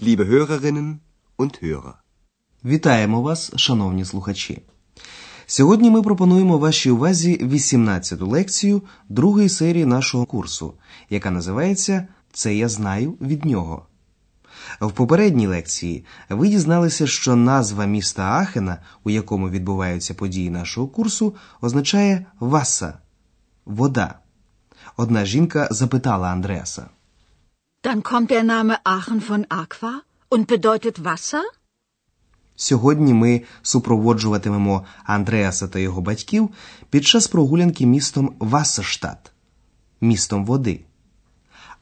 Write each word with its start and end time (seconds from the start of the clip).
liebe 0.00 0.24
Hörerinnen 0.24 1.00
und 1.38 1.62
Hörer. 1.62 1.94
Вітаємо 2.64 3.22
вас, 3.22 3.52
шановні 3.56 4.04
слухачі. 4.04 4.62
Сьогодні 5.46 5.90
ми 5.90 6.02
пропонуємо 6.02 6.58
вашій 6.58 6.90
увазі 6.90 7.38
18-ту 7.42 8.26
лекцію 8.26 8.82
другої 9.08 9.48
серії 9.48 9.86
нашого 9.86 10.26
курсу, 10.26 10.74
яка 11.10 11.30
називається 11.30 12.08
Це 12.32 12.54
я 12.54 12.68
знаю 12.68 13.14
від 13.20 13.44
нього. 13.44 13.86
В 14.80 14.92
попередній 14.92 15.46
лекції 15.46 16.04
ви 16.28 16.48
дізналися, 16.48 17.06
що 17.06 17.36
назва 17.36 17.84
міста 17.86 18.22
Ахена, 18.22 18.78
у 19.04 19.10
якому 19.10 19.50
відбуваються 19.50 20.14
події 20.14 20.50
нашого 20.50 20.88
курсу, 20.88 21.34
означає 21.60 22.26
васа 22.40 22.98
вода. 23.64 24.18
Одна 24.96 25.24
жінка 25.24 25.68
запитала 25.70 26.28
Андреаса. 26.28 26.86
Dann 27.82 28.02
kommt 28.02 28.30
der 28.30 28.42
Name 28.42 28.74
Aachen 28.84 29.20
von 29.20 29.46
Aqua 29.48 30.02
und 30.28 30.48
bedeutet 30.48 31.04
Wasser? 31.04 31.42
Сьогодні 32.56 33.14
ми 33.14 33.42
супроводжуватимемо 33.62 34.84
Андреаса 35.04 35.68
та 35.68 35.78
його 35.78 36.00
батьків 36.00 36.50
під 36.90 37.04
час 37.04 37.26
прогулянки 37.26 37.86
містом 37.86 38.34
Вассерштадт– 38.38 39.32
містом 40.00 40.44
води. 40.44 40.80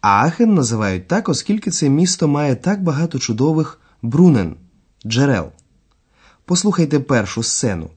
А 0.00 0.26
Ахен 0.26 0.54
називають 0.54 1.08
так, 1.08 1.28
оскільки 1.28 1.70
це 1.70 1.88
місто 1.88 2.28
має 2.28 2.56
так 2.56 2.82
багато 2.82 3.18
чудових 3.18 3.80
брунен 4.02 4.56
джерел. 5.06 5.52
Послухайте 6.44 7.00
першу 7.00 7.42
сцену. 7.42 7.90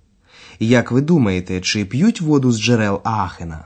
Як 0.60 0.92
ви 0.92 1.02
думаєте, 1.02 1.62
чи 1.62 1.86
п'ють 1.86 2.22
воду 2.22 2.52
з 2.52 2.62
джерел 2.62 3.02
Аахена? 3.04 3.66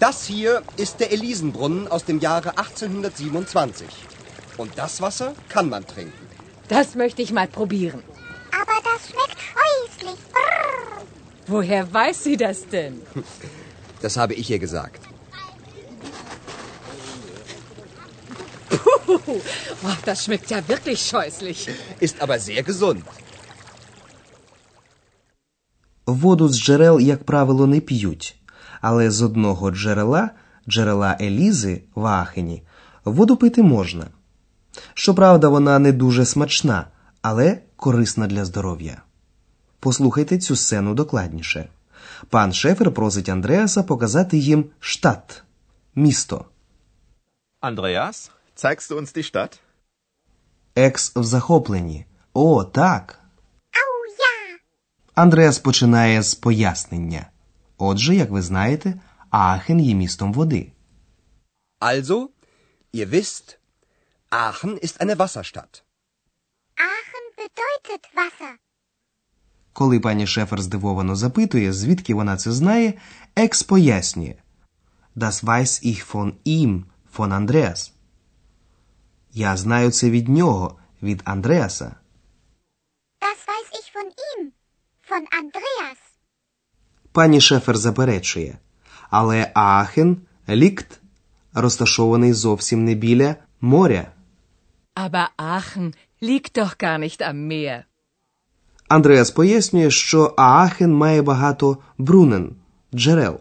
Das 0.00 0.26
hier 0.26 0.62
ist 0.76 1.00
der 1.00 1.12
Elisenbrunnen 1.12 1.88
aus 1.88 2.04
dem 2.04 2.18
Jahre 2.20 2.50
1827. 2.58 3.86
Und 4.56 4.72
das 4.76 5.00
Wasser 5.00 5.34
kann 5.48 5.68
man 5.68 5.86
trinken. 5.86 6.26
Das 6.68 6.94
möchte 6.94 7.22
ich 7.22 7.32
mal 7.32 7.48
probieren. 7.48 8.02
Aber 8.60 8.76
das 8.90 9.00
schmeckt 9.10 9.40
scheußlich. 9.52 10.18
Brrr. 10.32 11.02
Woher 11.46 11.92
weiß 11.92 12.24
sie 12.24 12.36
das 12.36 12.66
denn? 12.68 13.00
Das 14.00 14.16
habe 14.16 14.34
ich 14.34 14.50
ihr 14.50 14.58
gesagt. 14.58 15.02
Puh, 19.06 19.20
oh, 19.26 19.96
das 20.04 20.24
schmeckt 20.24 20.50
ja 20.50 20.66
wirklich 20.68 21.00
scheußlich. 21.00 21.68
Ist 22.00 22.20
aber 22.20 22.38
sehr 22.38 22.62
gesund. 22.62 23.04
Воду 26.06 26.48
з 26.48 26.58
джерел, 26.58 27.00
як 27.00 27.24
правило, 27.24 27.66
не 27.66 27.80
п'ють, 27.80 28.34
Але 28.81 29.11
з 29.11 29.21
одного 29.21 29.71
джерела, 29.71 30.29
джерела 30.69 31.17
Елізи 31.21 31.81
в 31.95 32.05
Аахені, 32.05 32.63
воду 33.05 33.37
пити 33.37 33.63
можна. 33.63 34.07
Щоправда, 34.93 35.49
вона 35.49 35.79
не 35.79 35.91
дуже 35.91 36.25
смачна, 36.25 36.87
але 37.21 37.61
корисна 37.75 38.27
для 38.27 38.45
здоров'я. 38.45 39.01
Послухайте 39.79 40.37
цю 40.37 40.55
сцену 40.55 40.93
докладніше. 40.93 41.69
Пан 42.29 42.53
Шефер 42.53 42.93
просить 42.93 43.29
Андреаса 43.29 43.83
показати 43.83 44.37
їм 44.37 44.65
штат 44.79 45.43
місто. 45.95 46.45
Andreas, 47.61 48.31
zeigst 48.57 48.91
du 48.91 48.99
uns 48.99 49.17
die 49.17 49.33
Stadt? 49.33 49.59
Екс 50.75 51.15
в 51.15 51.23
захопленні. 51.23 52.05
О, 52.33 52.63
так. 52.63 53.19
Андреас 55.15 55.59
починає 55.59 56.21
з 56.21 56.35
пояснення. 56.35 57.29
Отже, 57.81 58.15
як 58.15 58.29
ви 58.29 58.41
знаєте, 58.41 59.01
Аахен 59.29 59.79
є 59.79 59.95
містом 59.95 60.33
води. 60.33 60.71
Also, 61.81 62.27
ihr 62.93 63.09
wisst, 63.09 63.57
Aachen 64.31 64.73
ist 64.85 64.95
eine 65.01 65.15
Wasserstadt. 65.15 65.83
Aachen 66.75 67.25
bedeutet 67.37 68.03
Wasser. 68.15 68.53
Коли 69.73 69.99
пані 69.99 70.27
Шефер 70.27 70.61
здивовано 70.61 71.15
запитує, 71.15 71.73
звідки 71.73 72.13
вона 72.13 72.37
це 72.37 72.51
знає, 72.51 72.93
Екс 73.35 73.63
пояснює. 73.63 74.35
Das 75.15 75.43
weiß 75.43 75.85
ich 75.85 76.13
von 76.13 76.33
ihm, 76.45 76.83
von 77.17 77.33
Andreas. 77.45 77.91
Я 79.31 79.57
знаю 79.57 79.91
це 79.91 80.09
від 80.09 80.29
нього, 80.29 80.79
від 81.03 81.21
Андреаса. 81.25 81.95
Das 83.21 83.39
weiß 83.47 83.69
ich 83.79 83.87
von 83.95 84.07
ihm, 84.29 84.51
von 85.09 85.23
Andreas. 85.39 85.98
Пані 87.11 87.41
Шефер 87.41 87.77
заперечує. 87.77 88.57
Але 89.09 89.51
Аахен, 89.53 90.17
лікт, 90.49 90.99
розташований 91.53 92.33
зовсім 92.33 92.85
не 92.85 92.95
біля 92.95 93.35
моря. 93.61 94.11
Aber 94.95 95.27
Aachen 95.37 95.93
liegt 96.21 96.57
doch 96.57 96.77
gar 96.77 96.97
nicht 96.99 97.21
am 97.21 97.47
Meer. 97.47 97.83
Андреас 98.87 99.31
пояснює, 99.31 99.91
що 99.91 100.33
Аахен 100.37 100.93
має 100.93 101.21
багато 101.21 101.77
брунен, 101.97 102.55
джерел. 102.93 103.39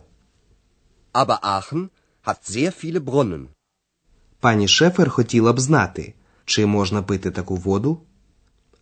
Aber 1.13 1.39
Aachen 1.43 1.89
hat 2.27 2.51
sehr 2.51 2.85
viele 2.85 3.01
Brunnen. 3.01 3.47
Пані 4.41 4.69
Шефер 4.69 5.11
хотіла 5.11 5.53
б 5.53 5.61
знати, 5.61 6.15
чи 6.45 6.67
можна 6.67 7.03
пити 7.03 7.31
таку 7.31 7.57
воду. 7.57 8.01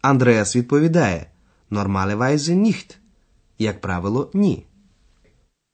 Андреас 0.03 0.56
відповідає: 0.56 1.30
Нормалевайзе 1.70 2.54
ніхт. 2.54 2.98
Як 3.58 3.80
правило, 3.80 4.30
ні. 4.34 4.66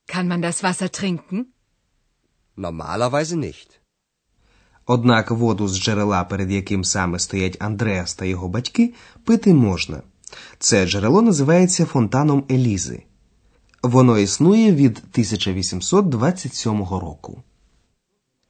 Kann 0.06 0.28
man 0.28 0.42
das 0.42 0.62
Wasser 0.62 0.90
trinken? 0.90 1.46
Normalerweise 2.56 3.36
nicht. 3.36 3.80
Однак 4.86 5.30
воду 5.30 5.68
з 5.68 5.78
джерела, 5.78 6.24
перед 6.24 6.50
яким 6.50 6.84
саме 6.84 7.18
стоять 7.18 7.56
Андреас 7.60 8.14
та 8.14 8.24
його 8.24 8.48
батьки, 8.48 8.94
пити 9.24 9.54
можна. 9.54 10.02
Це 10.58 10.86
джерело 10.86 11.22
називається 11.22 11.86
фонтаном 11.86 12.44
Елізи. 12.50 13.02
Воно 13.82 14.18
існує 14.18 14.72
від 14.72 14.96
1827 14.98 16.84
року. 16.84 17.42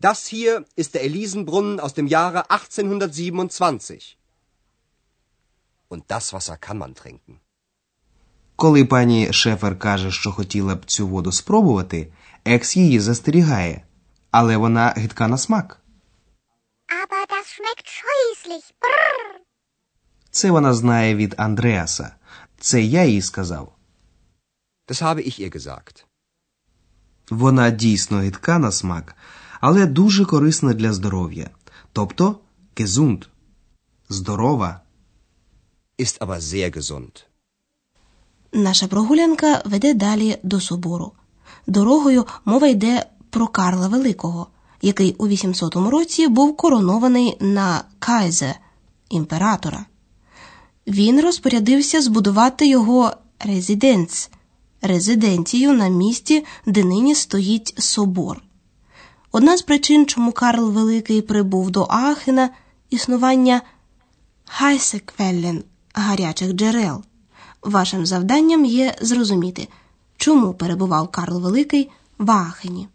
Das 0.01 0.33
hier 0.35 0.65
ist 0.77 0.95
der 0.95 1.05
Elisenbrunnen 1.05 1.79
aus 1.81 1.95
dem 1.95 2.09
Jahre 2.09 2.41
1827. 2.51 4.17
Und 5.89 6.03
das 6.09 6.33
Wasser 6.33 6.57
kann 6.57 6.79
man 6.79 6.95
trinken. 6.95 7.39
Коли 8.63 8.85
пані 8.85 9.33
Шефер 9.33 9.79
каже, 9.79 10.11
що 10.11 10.33
хотіла 10.33 10.75
б 10.75 10.85
цю 10.85 11.09
воду 11.09 11.33
спробувати, 11.33 12.13
екс 12.45 12.77
її 12.77 13.01
застерігає, 13.01 13.83
але 14.31 14.57
вона 14.57 14.95
гидка 14.97 15.29
на 15.29 15.39
смак. 15.39 15.81
Aber 16.89 17.27
das 17.33 17.47
schmeckt 17.55 17.87
scheußlich. 17.87 18.73
Brrr. 18.81 19.41
Це 20.31 20.51
вона 20.51 20.75
знає 20.75 21.15
від 21.15 21.35
Андреаса. 21.39 22.15
Це 22.61 22.83
я 22.83 23.05
їй 23.05 23.23
сказав. 23.23 23.73
Das 24.89 25.03
habe 25.03 25.29
ich 25.29 25.41
ihr 25.41 25.57
gesagt. 25.57 26.05
Вона 27.31 27.71
дійсно 27.71 28.19
гидка 28.19 28.59
на 28.59 28.73
смак, 28.73 29.17
але 29.61 29.87
дуже 29.87 30.25
корисна 30.25 30.75
для 30.75 30.93
здоров'я. 30.93 31.51
Тобто 31.93 32.39
gesund. 32.77 33.27
Здорова. 34.09 34.81
Ist 35.99 36.19
aber 36.19 36.41
sehr 36.41 36.77
gesund. 36.77 37.32
Наша 38.55 38.87
прогулянка 38.87 39.63
веде 39.65 39.95
далі 39.95 40.39
до 40.43 40.61
собору. 40.61 41.13
Дорогою 41.67 42.27
мова 42.45 42.67
йде 42.67 43.07
про 43.31 43.47
Карла 43.47 43.89
Великого, 43.89 44.47
який 44.83 45.15
у 45.19 45.29
800 45.29 45.77
році 45.77 46.29
був 46.29 46.57
коронований 46.57 47.37
на 47.41 47.85
Кайзе 47.99 48.55
імператора. 49.11 49.87
Він 50.87 51.21
розпорядився 51.21 52.03
збудувати 52.03 52.67
його 52.67 53.13
резиденц 53.41 54.31
резиденцію 54.83 55.73
на 55.73 55.89
місці, 55.89 56.45
де 56.67 56.85
нині 56.85 57.15
стоїть 57.15 57.75
собор. 57.79 58.43
Одна 59.33 59.57
з 59.57 59.63
причин, 59.63 60.07
чому 60.07 60.33
Карл 60.33 60.71
Великий 60.71 61.23
прибув 61.23 61.71
до 61.71 61.83
Аахена 61.83 62.51
існування 62.91 63.63
heiße 64.45 65.00
Quellen 65.00 65.65
гарячих 65.95 66.53
джерел. 66.53 67.03
Вашим 67.62 68.06
завданням 68.06 68.66
є 68.66 68.96
зрозуміти, 69.02 69.68
чому 70.18 70.54
перебував 70.54 71.08
Карл 71.08 71.42
Великий 71.42 71.90
в 72.18 72.32
Аахені. 72.32 72.88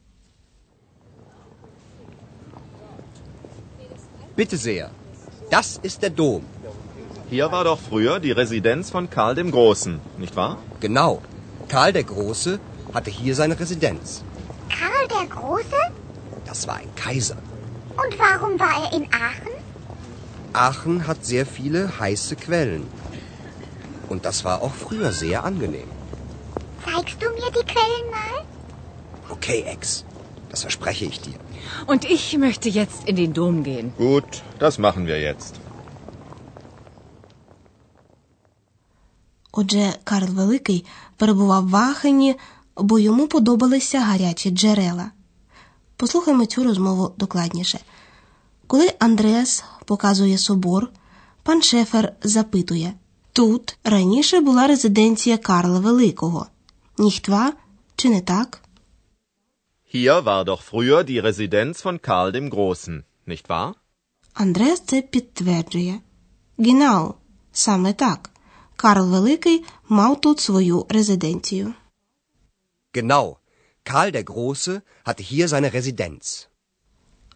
Bitte 4.36 4.56
sehr. 4.56 4.88
Das 5.50 5.68
ist 5.88 5.98
der 6.02 6.10
Dom. 6.20 6.42
Hier 7.32 7.46
war 7.52 7.64
doch 7.64 7.80
früher 7.90 8.14
die 8.26 8.34
Residenz 8.40 8.90
von 8.94 9.08
Karl 9.10 9.34
dem 9.34 9.50
Großen, 9.50 10.00
nicht 10.18 10.34
wahr? 10.36 10.58
Genau. 10.80 11.12
Karl 11.68 11.92
der 11.92 12.04
Große 12.04 12.58
hatte 12.94 13.10
hier 13.10 13.34
seine 13.34 13.58
Residenz. 13.60 14.22
Karl 14.78 15.04
der 15.16 15.26
Große? 15.36 15.80
Das 16.46 16.66
war 16.68 16.76
ein 16.82 16.94
Kaiser. 17.04 17.38
Und 18.02 18.12
warum 18.18 18.52
war 18.64 18.74
er 18.84 18.90
in 18.98 19.04
Aachen? 19.28 19.54
Aachen 20.52 21.06
hat 21.06 21.24
sehr 21.24 21.46
viele 21.46 21.80
heiße 22.00 22.36
Quellen. 22.36 22.84
Und 24.09 24.25
das 24.25 24.37
war 24.47 24.61
auch 24.63 24.75
früher 24.85 25.11
sehr 25.11 25.43
angenehm. 25.43 25.89
Zeigst 26.85 27.17
du 27.21 27.27
mir 27.37 27.51
die 27.57 27.65
Quellen 27.73 28.07
mal? 28.17 28.37
Okay, 29.35 29.59
Ex. 29.73 30.05
Das 30.51 30.61
verspreche 30.61 31.05
ich 31.05 31.19
dir. 31.21 31.39
Und 31.91 32.01
ich 32.15 32.37
möchte 32.37 32.69
jetzt 32.69 32.99
in 33.09 33.15
den 33.21 33.33
Dom 33.33 33.63
gehen. 33.63 33.87
Gut, 33.97 34.31
das 34.59 34.77
machen 34.77 35.05
wir 35.07 35.19
jetzt. 35.19 35.53
Отже, 39.51 39.93
Карл 40.03 40.29
Великий 40.29 40.85
перебував 41.17 41.69
в 41.69 41.75
Аахені, 41.75 42.35
бо 42.75 42.99
йому 42.99 43.27
подобалися 43.27 43.99
гарячі 43.99 44.49
джерела. 44.51 45.11
Послухаймо 45.97 46.45
цю 46.45 46.63
розмову 46.63 47.13
докладніше. 47.17 47.79
Коли 48.67 48.93
Андреас 48.99 49.63
показує 49.85 50.37
собор, 50.37 50.89
пан 51.43 51.61
Шефер 51.61 52.13
запитує 52.23 52.93
тут 53.37 53.77
раніше 53.83 54.41
була 54.41 54.67
резиденція 54.67 55.37
Карла 55.37 55.79
Великого. 55.79 56.47
Ніхтва, 56.97 57.53
чи 57.95 58.09
не 58.09 58.21
так? 58.21 58.61
Hier 59.93 60.23
war 60.23 60.43
doch 60.43 60.61
früher 60.71 61.03
die 61.03 61.21
Residenz 61.21 61.83
von 61.83 61.99
Karl 61.99 62.31
dem 62.31 62.49
Großen, 62.49 63.03
nicht 63.27 63.47
wahr? 63.47 63.73
Андреас 64.33 64.79
це 64.79 65.01
підтверджує. 65.01 65.99
Гінау, 66.59 67.13
саме 67.51 67.93
так. 67.93 68.29
Карл 68.75 69.09
Великий 69.09 69.65
мав 69.89 70.21
тут 70.21 70.39
свою 70.39 70.85
резиденцію. 70.89 71.73
Genau. 72.93 73.35
Karl 73.85 74.11
der 74.11 74.23
Große 74.23 74.81
hatte 75.05 75.23
hier 75.31 75.47
seine 75.47 75.69
Residenz. 75.75 76.47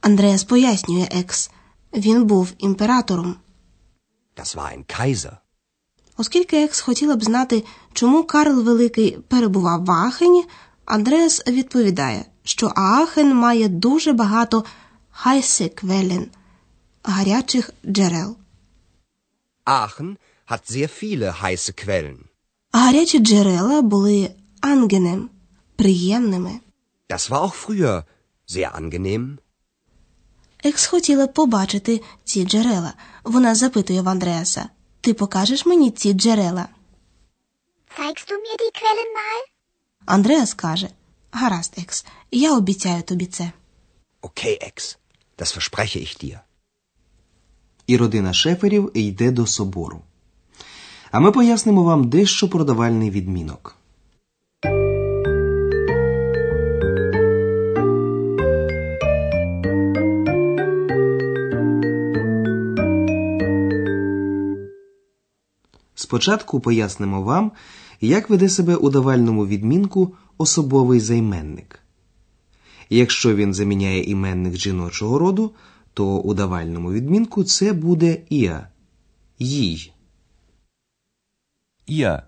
Андреас 0.02 0.44
пояснює 0.44 1.08
екс. 1.12 1.52
Він 1.94 2.26
був 2.26 2.54
імператором. 2.58 3.36
Das 4.38 4.56
war 4.56 4.78
ein 4.78 4.84
Kaiser. 5.00 5.38
Оскільки 6.22 6.64
екс 6.64 6.82
хотіла 6.82 7.16
б 7.16 7.24
знати, 7.24 7.64
чому 7.94 8.24
Карл 8.24 8.62
Великий 8.62 9.12
перебував 9.12 9.86
в 9.86 9.92
Аахені, 9.92 10.46
Андреас 10.86 11.48
відповідає, 11.48 12.26
що 12.44 12.68
Аахен 12.76 13.36
має 13.36 13.68
дуже 13.68 14.14
багато 14.14 14.66
heiße 15.12 15.65
Quellen 15.65 16.28
гарячих 17.04 17.70
джерел. 17.86 18.36
Aachen 19.66 20.18
hat 20.50 20.72
sehr 20.72 20.90
viele 21.04 21.44
heiße 21.44 21.86
Quellen. 21.86 22.18
Гарячі 22.72 23.20
джерела 23.20 23.82
були 23.82 24.32
angenehm, 24.62 25.30
приємними. 25.76 26.60
Das 27.10 27.30
war 27.30 27.42
auch 27.42 27.56
früher 27.66 28.04
sehr 28.48 28.82
angenehm. 28.82 29.38
Екс 30.64 30.86
хотіла 30.86 31.28
побачити 31.28 32.02
ці 32.24 32.46
джерела. 32.46 32.94
Вона 33.24 33.56
запитує 33.56 34.02
в 34.02 34.10
Андреаса: 34.10 34.70
Ти 35.02 35.14
покажеш 35.14 35.66
мені 35.66 35.92
ці 35.92 36.14
джерела? 36.14 36.68
Zeigst 38.00 38.28
du 38.30 38.36
mir 38.44 38.58
die 38.62 38.72
Quellen 38.80 39.12
mal? 39.20 39.42
Андреас 40.06 40.54
каже: 40.54 40.90
Гаразд, 41.32 41.74
Екс, 41.78 42.06
я 42.32 42.58
обіцяю 42.58 43.04
тобі 43.04 43.26
це. 43.26 43.52
Okay, 44.22 44.68
Екс, 44.68 44.98
Das 45.38 45.58
verspreche 45.58 45.98
ich 45.98 46.24
dir. 46.24 46.40
І 47.88 47.98
родина 47.98 48.34
шеферів 48.34 48.92
йде 48.94 49.32
до 49.32 49.48
собору. 49.48 50.02
А 51.12 51.20
ми 51.20 51.32
пояснимо 51.32 51.84
вам 51.84 52.10
дещо 52.10 52.50
про 52.50 52.64
давальний 52.64 53.12
відмінок. 53.12 53.76
Спочатку 66.12 66.60
пояснимо 66.60 67.22
вам, 67.22 67.52
як 68.02 68.30
веде 68.30 68.50
себе 68.50 68.76
у 68.76 68.90
давальному 68.90 69.48
відмінку 69.48 70.16
особовий 70.38 71.00
займенник. 71.00 71.80
Якщо 72.90 73.36
він 73.36 73.54
заміняє 73.54 74.04
іменник 74.04 74.56
жіночого 74.56 75.20
роду, 75.20 75.54
то 75.94 76.20
у 76.20 76.34
давальному 76.34 76.92
відмінку 76.92 77.44
це 77.44 77.74
буде 77.74 78.18
іа 78.30 78.68
їй. 79.40 79.94
Ihr. 81.88 82.22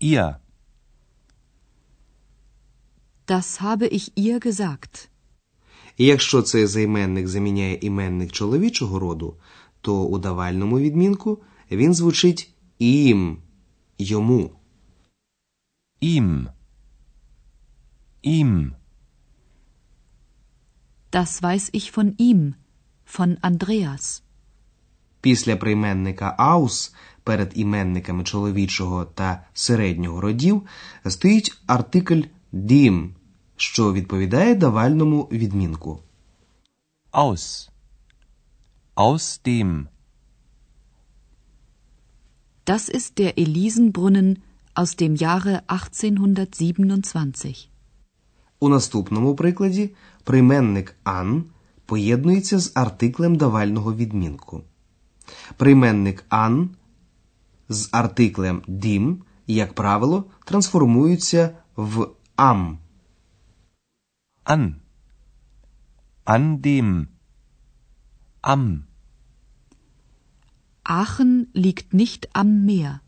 Ihr. 0.00 0.36
Das 3.26 3.62
habe 3.62 3.88
ich 3.92 4.12
ihr 4.16 4.46
gesagt. 4.46 5.08
І 5.96 6.06
якщо 6.06 6.42
цей 6.42 6.66
займенник 6.66 7.28
заміняє 7.28 7.78
іменник 7.80 8.32
чоловічого 8.32 8.98
роду, 8.98 9.36
то 9.80 10.04
у 10.04 10.18
давальному 10.18 10.78
відмінку 10.78 11.38
він 11.70 11.94
звучить 11.94 12.54
ім 12.78 13.38
йому. 13.98 14.50
Ihm. 16.02 16.48
Ihm. 18.22 18.74
Das 21.10 21.42
weiß 21.42 21.70
ich 21.72 21.92
von 21.96 22.14
ihm, 22.18 22.54
von 23.06 23.38
Andreas. 23.40 24.22
Після 25.20 25.56
прийменника 25.56 26.34
аус 26.38 26.94
перед 27.22 27.52
іменниками 27.54 28.24
чоловічого 28.24 29.04
та 29.04 29.46
середнього 29.54 30.20
родів 30.20 30.62
стоїть 31.06 31.58
артикль 31.66 32.22
дім, 32.52 33.14
що 33.56 33.92
відповідає 33.92 34.54
давальному 34.54 35.28
відмінку. 35.32 36.02
Aus. 37.12 37.70
Aus 38.96 39.40
dem. 39.46 39.86
Das 42.64 42.88
ist 42.88 43.18
der 43.18 43.36
Elisenbrunnen 43.36 44.42
aus 44.74 44.96
dem 44.96 45.16
Jahre 45.16 45.62
1827. 45.66 47.68
У 48.60 48.68
наступному 48.68 49.36
прикладі 49.36 49.90
прийменник 50.24 50.96
ан 51.04 51.44
поєднується 51.86 52.58
з 52.58 52.72
артиклем 52.74 53.36
давального 53.36 53.94
відмінку. 53.94 54.62
Прийменник 55.56 56.24
ан 56.28 56.70
з 57.68 57.88
артиклем 57.92 58.62
дім, 58.68 59.22
як 59.46 59.74
правило, 59.74 60.24
трансформуються 60.44 61.50
в 61.76 62.08
ам. 62.36 62.78
An. 64.46 64.74
An 66.26 66.60
dem. 66.60 67.06
Am. 68.42 68.78
Aachen 70.84 71.48
liegt 71.54 71.94
nicht 71.94 72.28
am 72.34 72.66
Meer. 72.66 73.00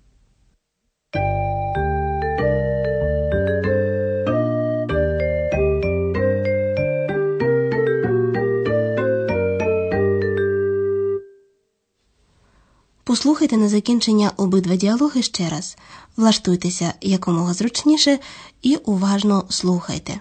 Послухайте 13.04 13.56
на 13.56 13.68
закінчення 13.68 14.32
обидва 14.36 14.76
діалоги 14.76 15.22
ще 15.22 15.48
раз. 15.48 15.76
Влаштуйтеся 16.16 16.94
якомога 17.00 17.54
зручніше 17.54 18.18
і 18.62 18.76
уважно 18.76 19.44
слухайте. 19.48 20.20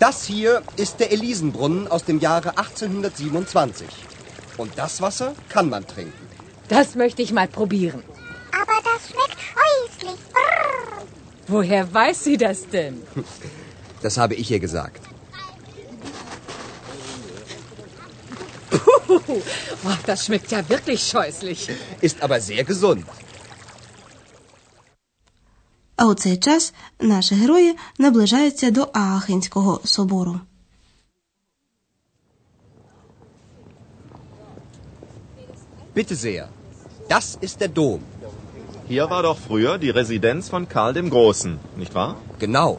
Das 0.00 0.24
hier 0.24 0.62
ist 0.76 0.98
der 0.98 1.12
Elisenbrunnen 1.12 1.86
aus 1.86 2.04
dem 2.04 2.20
Jahre 2.20 2.56
1827. 2.56 3.86
Und 4.56 4.72
das 4.76 5.02
Wasser 5.02 5.34
kann 5.50 5.68
man 5.68 5.86
trinken. 5.86 6.26
Das 6.68 6.94
möchte 6.94 7.20
ich 7.20 7.32
mal 7.32 7.46
probieren. 7.46 8.02
Aber 8.50 8.78
das 8.82 9.10
schmeckt 9.10 9.38
scheußlich. 9.52 10.20
Brrr. 10.32 11.04
Woher 11.48 11.92
weiß 11.92 12.24
sie 12.24 12.36
das 12.38 12.66
denn? 12.66 13.02
Das 14.02 14.16
habe 14.16 14.34
ich 14.34 14.50
ihr 14.50 14.58
gesagt. 14.58 15.02
Puh, 18.70 19.20
oh, 19.28 19.42
das 20.06 20.24
schmeckt 20.24 20.50
ja 20.52 20.66
wirklich 20.66 21.02
scheußlich. 21.02 21.68
Ist 22.00 22.22
aber 22.22 22.40
sehr 22.40 22.64
gesund. 22.64 23.04
А 25.99 26.05
у 26.05 26.13
цей 26.13 26.37
час 26.37 26.73
наші 26.99 27.35
герої 27.35 27.75
наближаються 27.97 28.71
до 28.71 28.89
Аахенського 28.93 29.81
собору. 29.83 30.39
Bitte 35.95 36.15
sehr. 36.15 36.47
Das 37.09 37.25
ist 37.41 37.61
der 37.61 37.69
Dom. 37.69 38.01
Hier 38.87 39.09
war 39.09 39.23
doch 39.23 39.39
früher 39.47 39.77
die 39.77 39.89
Residenz 39.89 40.49
von 40.49 40.67
Karl 40.67 40.93
dem 40.93 41.09
Großen, 41.09 41.59
nicht 41.77 41.95
wahr? 41.95 42.17
Genau. 42.39 42.71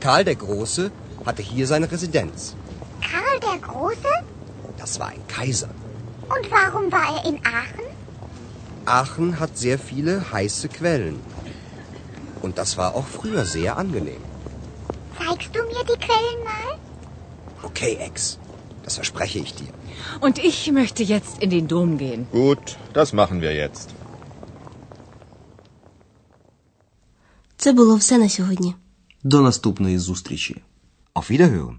Karl 0.00 0.24
der 0.24 0.36
Große 0.44 0.90
hatte 1.26 1.42
hier 1.42 1.66
seine 1.66 1.90
Residenz. 1.90 2.54
Karl 3.10 3.40
der 3.40 3.58
Große? 3.68 4.12
Das 4.76 5.00
war 5.00 5.08
ein 5.08 5.26
Kaiser. 5.26 5.70
Und 6.34 6.44
warum 6.50 6.92
war 6.92 7.08
er 7.16 7.24
in 7.30 7.38
Aachen? 7.58 7.86
Aachen 8.84 9.40
hat 9.40 9.58
sehr 9.58 9.78
viele 9.78 10.14
heiße 10.32 10.68
Quellen. 10.68 11.16
Und 12.42 12.58
das 12.60 12.70
war 12.80 12.94
auch 12.96 13.08
früher 13.18 13.44
sehr 13.44 13.76
angenehm. 13.82 14.22
Zeigst 15.18 15.50
du 15.54 15.60
mir 15.72 15.84
die 15.90 16.00
Quellen 16.06 16.40
mal? 16.50 16.70
Okay, 17.68 17.92
Ex. 18.08 18.38
Das 18.84 18.94
verspreche 19.00 19.38
ich 19.38 19.52
dir. 19.60 19.72
Und 20.20 20.36
ich 20.50 20.58
möchte 20.72 21.02
jetzt 21.02 21.34
in 21.44 21.50
den 21.50 21.66
Dom 21.68 21.98
gehen. 21.98 22.26
Gut, 22.32 22.76
das 22.98 23.12
machen 23.12 23.40
wir 23.40 23.52
jetzt. 23.66 23.88
Це 27.56 27.72
було 27.72 27.96
все 27.96 28.18
на 28.18 28.28
сьогодні. 28.28 28.74
До 29.22 29.40
наступної 29.40 29.98
зустрічі. 29.98 30.62
Auf 31.14 31.30
Wiederhören. 31.30 31.74